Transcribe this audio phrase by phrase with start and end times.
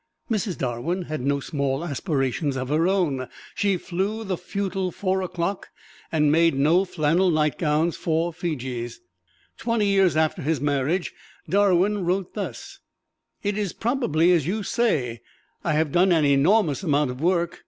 [0.31, 0.57] Mrs.
[0.57, 3.27] Darwin had no small aspirations of her own.
[3.53, 5.69] She flew the futile Four o'Clock
[6.11, 8.99] and made no flannel nightgowns for Fijis.
[9.57, 11.13] Twenty years after his marriage,
[11.47, 12.79] Darwin wrote thus:
[13.43, 15.21] "It is probably as you say
[15.63, 17.59] I have done an enormous amount of work.